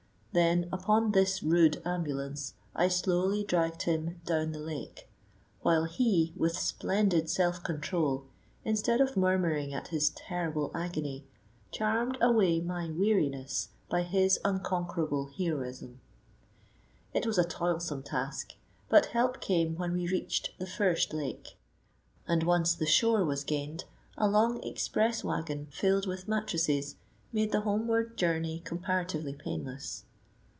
Then 0.33 0.69
upon 0.71 1.11
this 1.11 1.43
rude 1.43 1.81
ambulance 1.85 2.53
I 2.73 2.87
slowly 2.87 3.43
dragged 3.43 3.81
him 3.81 4.21
down 4.25 4.53
the 4.53 4.59
lake, 4.61 5.09
while 5.59 5.83
he, 5.83 6.31
with 6.37 6.55
splendid 6.57 7.29
self 7.29 7.61
control, 7.65 8.23
instead 8.63 9.01
of 9.01 9.17
murmuring 9.17 9.73
at 9.73 9.89
his 9.89 10.11
terrible 10.11 10.71
agony, 10.73 11.25
charmed 11.69 12.17
away 12.21 12.61
my 12.61 12.89
weariness 12.89 13.71
by 13.89 14.03
his 14.03 14.39
unconquerable 14.45 15.25
heroism. 15.37 15.99
It 17.13 17.25
was 17.27 17.37
a 17.37 17.43
toilsome 17.43 18.01
task, 18.03 18.53
but 18.87 19.07
help 19.07 19.41
came 19.41 19.75
when 19.75 19.91
we 19.91 20.07
reached 20.07 20.57
the 20.59 20.65
first 20.65 21.11
lake, 21.13 21.57
and 22.25 22.43
once 22.43 22.73
the 22.73 22.85
shore 22.85 23.25
was 23.25 23.43
gained, 23.43 23.83
a 24.17 24.29
long 24.29 24.63
express 24.63 25.25
waggon 25.25 25.67
filled 25.71 26.07
with 26.07 26.29
mattresses 26.29 26.95
made 27.33 27.51
the 27.51 27.61
homeward 27.67 28.15
journey 28.15 28.61
comparatively 28.63 29.33
painless. 29.33 30.05